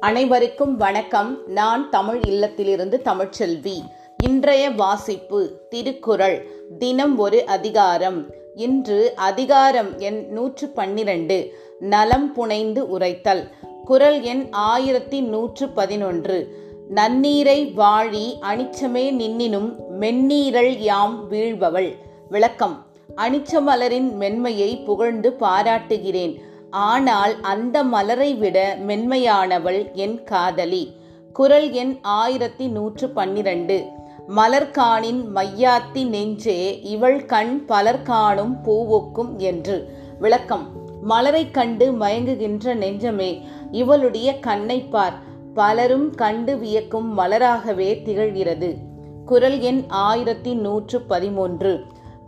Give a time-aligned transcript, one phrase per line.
[0.00, 1.38] அனைவருக்கும் வணக்கம்.
[1.46, 3.78] நான் தமிழ் இல்லத்திலிருந்து தமிழ்ச்செல்வி.
[4.16, 6.48] இன்றைய வாசிப்பு திருக்குறள்.
[6.78, 8.34] தினம் ஒரு அதிகாரம்.
[8.54, 11.52] இன்று அதிகாரம் எண் நூற்று பன்னிரண்டு.
[11.80, 13.50] நலம் புனைந்து உரைத்தல்.
[13.84, 16.48] குரல் எண் ஆயிரத்தி நூற்று பதினொன்று.
[16.94, 21.96] நன்னீரை வாழி அனிச்சமே நின்னினும் மென்னீரல் யாம் வீழ்பவள்.
[22.28, 22.86] விளக்கம்.
[23.16, 26.47] அனிச்சமலரின் மென்மையை புகழ்ந்து பாராட்டுகிறேன்.
[26.70, 30.92] ஆனால் அந்த மலரை விட மென்மையானவள் என் காதலி.
[31.32, 33.86] குரல் எண் ஆயிரத்தி நூற்று பன்னிரண்டு.
[34.28, 39.92] மலர்காணின் மையாத்தி நெஞ்சே இவள் கண் பலர் காணும் பூவுக்கும் என்று.
[40.18, 40.68] விளக்கம்.
[41.02, 45.14] மலரை கண்டு மயங்குகின்ற நெஞ்சமே இவளுடைய கண்ணை பார்.
[45.54, 48.76] பலரும் கண்டு வியக்கும் மலராகவே திகழ்கிறது.
[49.24, 51.84] குரல் எண் ஆயிரத்தி நூற்று பதிமூன்று.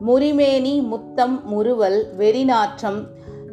[0.06, 3.06] முறிமேனி முத்தம் முறுவல் வெறிநாற்றம்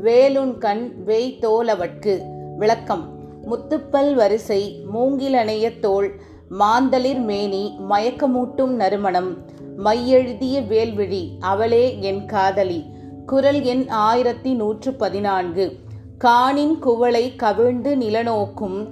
[0.03, 2.21] வேலுண்கண் வெய் தோலவட்கு.
[2.57, 3.09] விளக்கம்.
[3.49, 6.11] முத்துப்பல் வரிசை மூங்கிலணைய தோல்
[6.49, 9.37] மாந்தளிர் மேனி மயக்கமூட்டும் நறுமணம்.
[9.83, 12.85] மையெழுதிய வேல்விழி அவளே என் காதலி.
[13.25, 15.77] குரல் எண் ஆயிரத்தி நூற்று பதினான்கு.
[16.17, 18.87] காணின் குவளை கவிழ்ந்து நிலநோக்கும்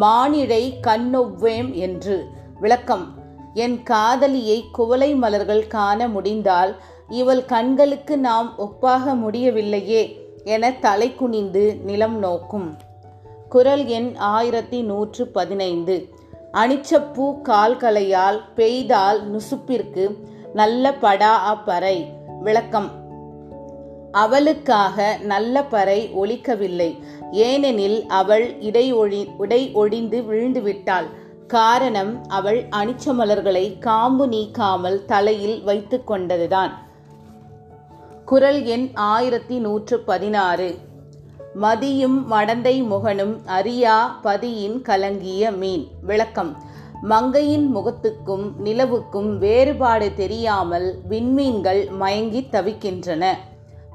[0.00, 2.24] மானிழை கண்ணொவ்வேம் என்று.
[2.60, 3.14] விளக்கம்.
[3.54, 6.76] என் காதலியை குவளை மலர்கள் காண முடிந்தால்
[7.08, 10.28] இவள் கண்களுக்கு நாம் ஒப்பாக முடியவில்லையே.
[10.44, 12.76] என தலை குனிந்து நிலம் நோக்கும்.
[13.48, 16.08] குரல் எண் ஆயிரத்தி நூற்று பதினைந்து.
[16.52, 20.14] அணிச்சப்பூ கால்களையால் பெய்தால் நுசுப்பிற்கு
[20.54, 22.12] நல்ல படா அப்பறை.
[22.40, 22.98] விளக்கம்.
[24.12, 26.98] அவளுக்காக நல்ல பறை ஒழிக்கவில்லை
[27.32, 31.06] ஏனெனில் அவள் இடை ஒழி உடை ஒழிந்து விழுந்து விட்டாள்
[31.46, 36.70] காரணம் அவள் அனிச்ச மலர்களை காம்பு நீக்காமல் தலையில் வைத்து கொண்டதுதான்.
[38.30, 40.74] குரல் எண் ஆயிரத்தி நூற்று பதினாறு.
[41.54, 45.88] மதியும் மடந்தை முகனும் அரியா பதியின் கலங்கிய மீன்.
[46.02, 46.56] விளக்கம்.
[47.02, 53.26] மங்கையின் முகத்துக்கும் நிலவுக்கும் வேறுபாடு தெரியாமல் விண்மீன்கள் மயங்கி தவிக்கின்றன.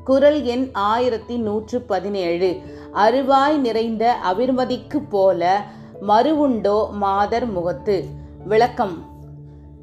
[0.04, 2.62] குரல் எண் ஆயிரத்தி நூற்று பதினேழு.
[2.94, 5.66] அருவாய் நிறைந்த அவிர்மதிக்கு போல
[6.08, 8.06] மறுவுண்டோ மாதர் முகத்து.
[8.46, 9.15] விளக்கம்.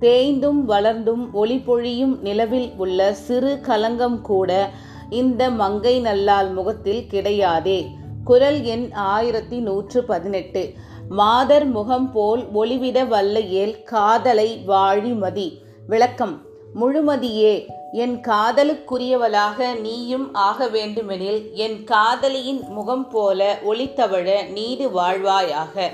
[0.03, 4.71] தேய்ந்தும் வளர்ந்தும் ஒளி பொழியும் நிலவில் உள்ள சிறு கலங்கம் கூட
[5.11, 7.87] இந்த மங்கை நல்லால் முகத்தில் கிடையாதே.
[8.25, 10.73] குரல் எண் ஆயிரத்தி நூற்று பதினெட்டு.
[11.09, 15.49] மாதர் முகம் போல் ஒளிவிட வல்லையேல் காதலை வாழிமதி.
[15.87, 16.43] விளக்கம்
[16.81, 17.55] முழுமதியே
[17.93, 25.93] என் காதலுக்குரியவளாக நீயும் ஆக வேண்டுமெனில் என் காதலியின் முகம் போல ஒளித்தவழ நீடு வாழ்வாயாக.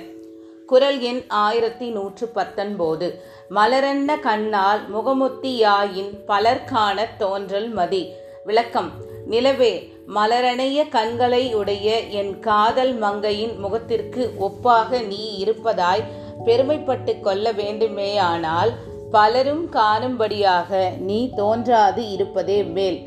[0.70, 3.06] குரல் எண் ஆயிரத்தி நூற்று பத்தொன்பது.
[3.50, 8.08] மலரன்ன கண்ணால் முகமுத்தியாயின் பலர்காண தோன்றல் மதி.
[8.44, 8.90] விளக்கம்.
[9.26, 16.04] நிலவே மலரணைய கண்களை உடைய என் காதல் மங்கையின் முகத்திற்கு ஒப்பாக நீ இருப்பதாய்
[16.44, 18.72] பெருமைப்பட்டு கொள்ள வேண்டுமேயானால்
[19.10, 22.98] பலரும் காணும்படியாக நீ தோன்றாது இருப்பதே மேல்.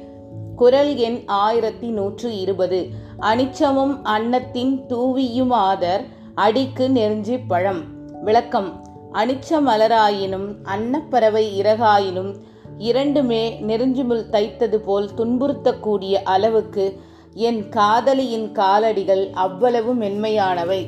[0.56, 2.88] குரல் எண் ஆயிரத்தி நூற்று இருபது.
[3.20, 6.06] அனிச்சமும் அன்னத்தின் தூவியுமாதர்
[6.36, 7.84] அடிக்கு நெருஞ்சி பழம்.
[8.24, 8.86] விளக்கம்.
[9.14, 12.36] அனிச்ச மலராயினும் அன்னப்பறவை இறகாயினும்
[12.78, 17.02] இரண்டுமே நெருஞ்சுமுள் தைத்தது போல் துன்புறுத்தக்கூடிய அளவுக்கு
[17.34, 20.88] என் காதலியின் காலடிகள் அவ்வளவு மென்மையானவை.